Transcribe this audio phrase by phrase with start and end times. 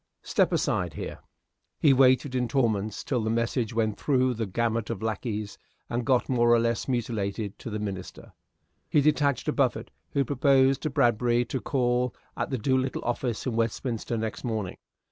[0.23, 1.19] Step aside here."
[1.79, 5.59] He waited in torments till the message went through the gamut of lackeys,
[5.91, 8.33] and got, more or less mutilated, to the minister.
[8.89, 10.93] He detached a buffet, who proposed to Mr.
[10.95, 14.77] Bradbury to call at the Do little office in Westminster next morning.